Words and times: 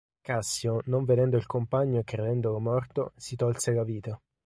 Cassio, 0.19 0.81
non 0.85 1.05
vedendo 1.05 1.37
il 1.37 1.45
compagno 1.45 1.99
e 1.99 2.03
credendolo 2.03 2.57
morto, 2.57 3.11
si 3.17 3.35
tolse 3.35 3.71
la 3.71 3.83
vita. 3.83 4.19